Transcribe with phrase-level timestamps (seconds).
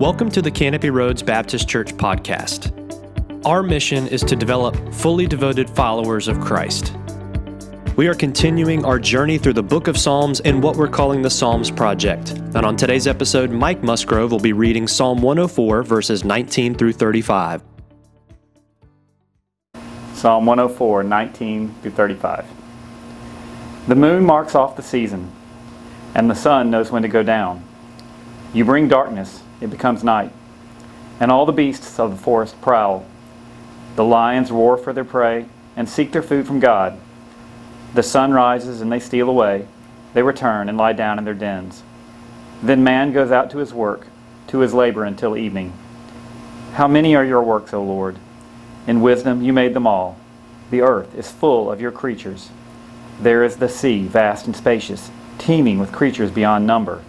[0.00, 2.72] Welcome to the Canopy Roads Baptist Church podcast.
[3.46, 6.96] Our mission is to develop fully devoted followers of Christ.
[7.94, 11.30] We are continuing our journey through the book of Psalms in what we're calling the
[11.30, 12.30] Psalms Project.
[12.30, 17.62] And on today's episode, Mike Musgrove will be reading Psalm 104, verses 19 through 35.
[20.14, 22.44] Psalm 104, 19 through 35.
[23.86, 25.30] The moon marks off the season,
[26.16, 27.62] and the sun knows when to go down.
[28.52, 30.32] You bring darkness, it becomes night,
[31.20, 33.06] and all the beasts of the forest prowl.
[33.96, 35.46] The lions roar for their prey
[35.76, 36.98] and seek their food from God.
[37.94, 39.68] The sun rises and they steal away.
[40.14, 41.82] They return and lie down in their dens.
[42.62, 44.06] Then man goes out to his work,
[44.48, 45.72] to his labor until evening.
[46.74, 48.18] How many are your works, O Lord?
[48.86, 50.16] In wisdom you made them all.
[50.70, 52.50] The earth is full of your creatures.
[53.20, 57.02] There is the sea, vast and spacious, teeming with creatures beyond number,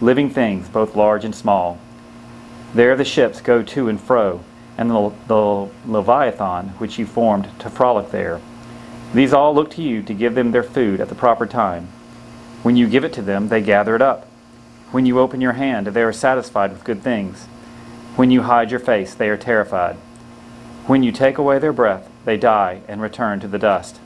[0.00, 1.78] living things both large and small.
[2.74, 4.44] There the ships go to and fro,
[4.78, 8.40] and the, the Leviathan, which you formed to frolic there.
[9.12, 11.88] These all look to you to give them their food at the proper time.
[12.62, 14.26] When you give it to them, they gather it up.
[14.92, 17.46] When you open your hand, they are satisfied with good things.
[18.16, 19.96] When you hide your face, they are terrified.
[20.86, 23.96] When you take away their breath, they die and return to the dust.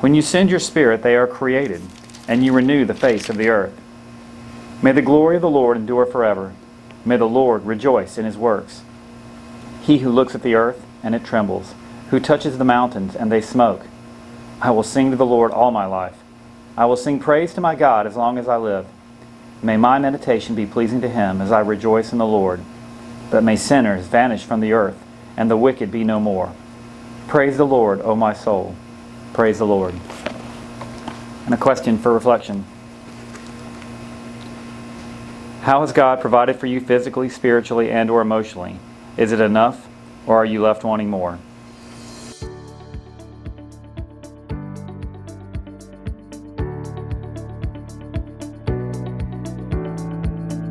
[0.00, 1.82] When you send your Spirit, they are created,
[2.28, 3.78] and you renew the face of the earth.
[4.82, 6.52] May the glory of the Lord endure forever.
[7.06, 8.82] May the Lord rejoice in his works.
[9.80, 11.74] He who looks at the earth, and it trembles,
[12.10, 13.86] who touches the mountains, and they smoke.
[14.60, 16.16] I will sing to the Lord all my life.
[16.76, 18.86] I will sing praise to my God as long as I live.
[19.62, 22.60] May my meditation be pleasing to him as I rejoice in the Lord.
[23.30, 25.00] But may sinners vanish from the earth
[25.36, 26.52] and the wicked be no more.
[27.28, 28.74] Praise the Lord, O my soul.
[29.32, 29.94] Praise the Lord.
[31.44, 32.64] And a question for reflection
[35.66, 38.78] How has God provided for you physically, spiritually, and or emotionally?
[39.16, 39.88] Is it enough,
[40.24, 41.40] or are you left wanting more?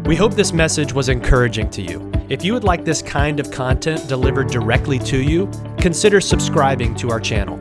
[0.05, 2.09] We hope this message was encouraging to you.
[2.29, 7.09] If you would like this kind of content delivered directly to you, consider subscribing to
[7.09, 7.59] our channel.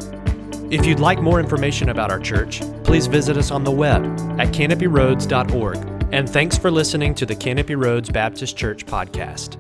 [0.72, 4.05] If you'd like more information about our church, please visit us on the web
[4.39, 5.94] at canopyroads.org.
[6.14, 9.56] And thanks for listening to the Canopy Roads Baptist Church podcast.